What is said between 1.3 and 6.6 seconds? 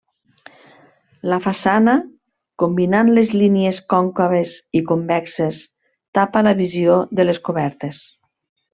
La façana, combinant les línies còncaves i convexes tapa la